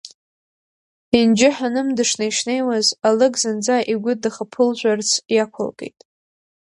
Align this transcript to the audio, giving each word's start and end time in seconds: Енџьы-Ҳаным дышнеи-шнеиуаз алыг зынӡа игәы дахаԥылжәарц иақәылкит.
Енџьы-Ҳаным 1.19 1.87
дышнеи-шнеиуаз 1.97 2.87
алыг 3.07 3.33
зынӡа 3.41 3.77
игәы 3.91 4.13
дахаԥылжәарц 4.21 5.09
иақәылкит. 5.35 5.99